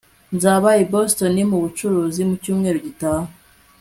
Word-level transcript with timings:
Nzaba 0.35 0.69
i 0.83 0.85
Boston 0.93 1.35
mu 1.51 1.57
bucuruzi 1.63 2.21
mu 2.29 2.35
cyumweru 2.41 2.77
gitaha 2.85 3.25